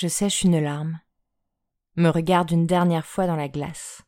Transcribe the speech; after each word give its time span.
Je 0.00 0.06
sèche 0.06 0.44
une 0.44 0.60
larme, 0.60 1.00
me 1.96 2.08
regarde 2.08 2.52
une 2.52 2.68
dernière 2.68 3.04
fois 3.04 3.26
dans 3.26 3.34
la 3.34 3.48
glace. 3.48 4.02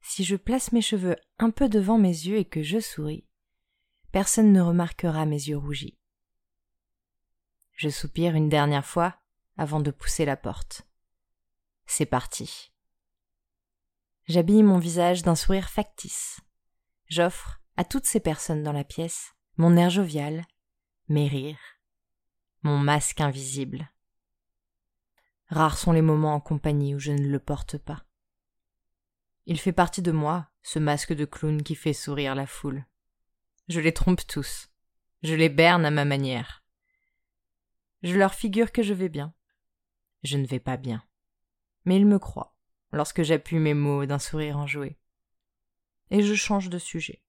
Si 0.00 0.24
je 0.24 0.34
place 0.34 0.72
mes 0.72 0.80
cheveux 0.80 1.16
un 1.38 1.50
peu 1.50 1.68
devant 1.68 1.98
mes 1.98 2.08
yeux 2.08 2.38
et 2.38 2.46
que 2.46 2.62
je 2.62 2.80
souris, 2.80 3.28
personne 4.12 4.50
ne 4.50 4.62
remarquera 4.62 5.26
mes 5.26 5.48
yeux 5.48 5.58
rougis. 5.58 5.98
Je 7.74 7.90
soupire 7.90 8.34
une 8.34 8.48
dernière 8.48 8.86
fois 8.86 9.14
avant 9.58 9.80
de 9.80 9.90
pousser 9.90 10.24
la 10.24 10.38
porte. 10.38 10.88
C'est 11.84 12.06
parti. 12.06 12.72
J'habille 14.26 14.62
mon 14.62 14.78
visage 14.78 15.20
d'un 15.20 15.34
sourire 15.34 15.68
factice. 15.68 16.40
J'offre 17.08 17.60
à 17.76 17.84
toutes 17.84 18.06
ces 18.06 18.20
personnes 18.20 18.62
dans 18.62 18.72
la 18.72 18.84
pièce 18.84 19.34
mon 19.58 19.76
air 19.76 19.90
jovial, 19.90 20.46
mes 21.08 21.28
rires, 21.28 21.76
mon 22.62 22.78
masque 22.78 23.20
invisible. 23.20 23.90
Rares 25.50 25.78
sont 25.78 25.90
les 25.90 26.02
moments 26.02 26.34
en 26.34 26.40
compagnie 26.40 26.94
où 26.94 27.00
je 27.00 27.10
ne 27.10 27.26
le 27.26 27.40
porte 27.40 27.76
pas. 27.76 28.04
Il 29.46 29.58
fait 29.58 29.72
partie 29.72 30.00
de 30.00 30.12
moi, 30.12 30.48
ce 30.62 30.78
masque 30.78 31.12
de 31.12 31.24
clown 31.24 31.62
qui 31.62 31.74
fait 31.74 31.92
sourire 31.92 32.36
la 32.36 32.46
foule. 32.46 32.86
Je 33.68 33.80
les 33.80 33.92
trompe 33.92 34.24
tous. 34.26 34.68
Je 35.22 35.34
les 35.34 35.48
berne 35.48 35.84
à 35.84 35.90
ma 35.90 36.04
manière. 36.04 36.62
Je 38.02 38.16
leur 38.16 38.32
figure 38.32 38.70
que 38.70 38.84
je 38.84 38.94
vais 38.94 39.08
bien. 39.08 39.34
Je 40.22 40.36
ne 40.36 40.46
vais 40.46 40.60
pas 40.60 40.76
bien. 40.76 41.02
Mais 41.84 41.96
ils 41.96 42.06
me 42.06 42.20
croient, 42.20 42.54
lorsque 42.92 43.22
j'appuie 43.22 43.58
mes 43.58 43.74
mots 43.74 44.06
d'un 44.06 44.20
sourire 44.20 44.56
enjoué. 44.56 44.98
Et 46.10 46.22
je 46.22 46.34
change 46.34 46.70
de 46.70 46.78
sujet. 46.78 47.24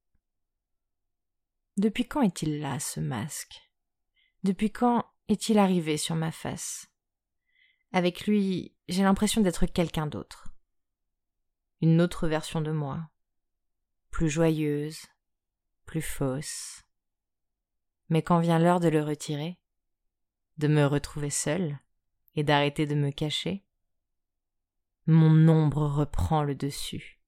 Depuis 1.77 2.07
quand 2.07 2.21
est-il 2.21 2.59
là, 2.59 2.79
ce 2.79 2.99
masque? 2.99 3.71
Depuis 4.43 4.71
quand 4.71 5.05
est-il 5.27 5.57
arrivé 5.57 5.97
sur 5.97 6.15
ma 6.15 6.31
face? 6.31 6.90
Avec 7.93 8.25
lui, 8.25 8.73
j'ai 8.87 9.03
l'impression 9.03 9.41
d'être 9.41 9.65
quelqu'un 9.65 10.07
d'autre. 10.07 10.47
Une 11.81 11.99
autre 11.99 12.27
version 12.27 12.61
de 12.61 12.71
moi. 12.71 13.09
Plus 14.11 14.29
joyeuse, 14.29 15.07
plus 15.85 16.01
fausse. 16.01 16.83
Mais 18.09 18.21
quand 18.21 18.39
vient 18.39 18.59
l'heure 18.59 18.79
de 18.79 18.87
le 18.87 19.03
retirer, 19.03 19.57
de 20.57 20.67
me 20.67 20.85
retrouver 20.85 21.29
seule 21.29 21.79
et 22.35 22.43
d'arrêter 22.43 22.85
de 22.85 22.95
me 22.95 23.11
cacher, 23.11 23.65
mon 25.05 25.47
ombre 25.49 25.85
reprend 25.87 26.43
le 26.43 26.55
dessus. 26.55 27.19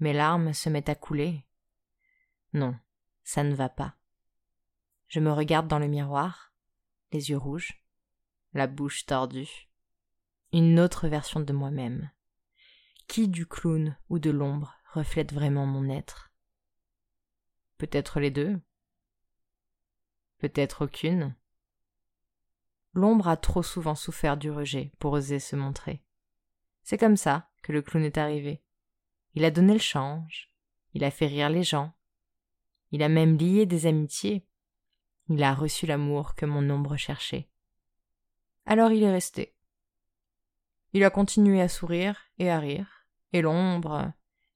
Mes 0.00 0.12
larmes 0.12 0.52
se 0.52 0.68
mettent 0.68 0.88
à 0.88 0.94
couler. 0.94 1.46
Non, 2.52 2.76
ça 3.24 3.44
ne 3.44 3.54
va 3.54 3.68
pas. 3.68 3.96
Je 5.06 5.20
me 5.20 5.32
regarde 5.32 5.68
dans 5.68 5.78
le 5.78 5.86
miroir, 5.86 6.52
les 7.12 7.30
yeux 7.30 7.38
rouges, 7.38 7.80
la 8.52 8.66
bouche 8.66 9.06
tordue 9.06 9.65
une 10.56 10.80
autre 10.80 11.06
version 11.06 11.40
de 11.40 11.52
moi-même. 11.52 12.10
Qui 13.08 13.28
du 13.28 13.46
clown 13.46 13.94
ou 14.08 14.18
de 14.18 14.30
l'ombre 14.30 14.74
reflète 14.94 15.34
vraiment 15.34 15.66
mon 15.66 15.90
être? 15.90 16.32
Peut-être 17.76 18.20
les 18.20 18.30
deux 18.30 18.58
Peut-être 20.38 20.86
aucune 20.86 21.36
L'ombre 22.94 23.28
a 23.28 23.36
trop 23.36 23.62
souvent 23.62 23.94
souffert 23.94 24.38
du 24.38 24.50
rejet 24.50 24.92
pour 24.98 25.12
oser 25.12 25.40
se 25.40 25.56
montrer. 25.56 26.02
C'est 26.82 26.96
comme 26.96 27.18
ça 27.18 27.50
que 27.62 27.72
le 27.72 27.82
clown 27.82 28.04
est 28.04 28.16
arrivé. 28.16 28.62
Il 29.34 29.44
a 29.44 29.50
donné 29.50 29.74
le 29.74 29.78
change, 29.78 30.50
il 30.94 31.04
a 31.04 31.10
fait 31.10 31.26
rire 31.26 31.50
les 31.50 31.64
gens, 31.64 31.92
il 32.92 33.02
a 33.02 33.10
même 33.10 33.36
lié 33.36 33.66
des 33.66 33.84
amitiés, 33.84 34.46
il 35.28 35.42
a 35.42 35.52
reçu 35.52 35.84
l'amour 35.84 36.34
que 36.34 36.46
mon 36.46 36.70
ombre 36.70 36.96
cherchait. 36.96 37.50
Alors 38.64 38.90
il 38.92 39.02
est 39.02 39.12
resté. 39.12 39.55
Il 40.96 41.04
a 41.04 41.10
continué 41.10 41.60
à 41.60 41.68
sourire 41.68 42.18
et 42.38 42.48
à 42.48 42.58
rire, 42.58 43.06
et 43.34 43.42
l'ombre, 43.42 44.14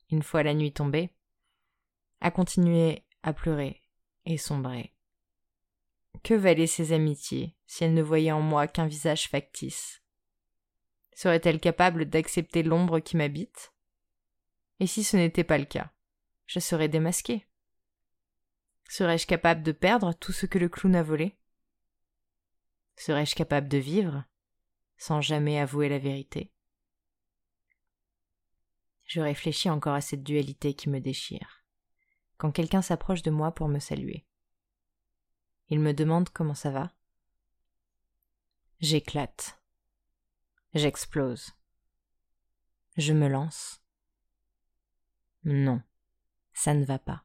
une 0.08 0.22
fois 0.22 0.42
la 0.42 0.54
nuit 0.54 0.72
tombée, 0.72 1.10
a 2.22 2.30
continué 2.30 3.04
à 3.22 3.34
pleurer 3.34 3.82
et 4.24 4.38
sombrer. 4.38 4.94
Que 6.22 6.32
valaient 6.32 6.66
ses 6.66 6.94
amitiés 6.94 7.54
si 7.66 7.84
elle 7.84 7.92
ne 7.92 8.00
voyait 8.00 8.32
en 8.32 8.40
moi 8.40 8.66
qu'un 8.68 8.86
visage 8.86 9.28
factice? 9.28 10.00
Serait-elle 11.12 11.60
capable 11.60 12.06
d'accepter 12.06 12.62
l'ombre 12.62 13.00
qui 13.00 13.18
m'habite? 13.18 13.74
Et 14.78 14.86
si 14.86 15.04
ce 15.04 15.18
n'était 15.18 15.44
pas 15.44 15.58
le 15.58 15.66
cas, 15.66 15.92
je 16.46 16.58
serais 16.58 16.88
démasquée. 16.88 17.46
Serais-je 18.88 19.26
capable 19.26 19.62
de 19.62 19.72
perdre 19.72 20.14
tout 20.14 20.32
ce 20.32 20.46
que 20.46 20.58
le 20.58 20.70
clown 20.70 20.96
a 20.96 21.02
volé? 21.02 21.36
Serais-je 22.96 23.34
capable 23.34 23.68
de 23.68 23.76
vivre? 23.76 24.24
Sans 25.00 25.22
jamais 25.22 25.58
avouer 25.58 25.88
la 25.88 25.98
vérité. 25.98 26.52
Je 29.06 29.22
réfléchis 29.22 29.70
encore 29.70 29.94
à 29.94 30.02
cette 30.02 30.22
dualité 30.22 30.74
qui 30.74 30.90
me 30.90 31.00
déchire. 31.00 31.64
Quand 32.36 32.52
quelqu'un 32.52 32.82
s'approche 32.82 33.22
de 33.22 33.30
moi 33.30 33.52
pour 33.52 33.66
me 33.66 33.78
saluer. 33.78 34.26
Il 35.68 35.80
me 35.80 35.94
demande 35.94 36.28
comment 36.28 36.54
ça 36.54 36.70
va. 36.70 36.92
J'éclate. 38.80 39.58
J'explose. 40.74 41.54
Je 42.98 43.14
me 43.14 43.26
lance. 43.26 43.82
Non, 45.44 45.80
ça 46.52 46.74
ne 46.74 46.84
va 46.84 46.98
pas. 46.98 47.24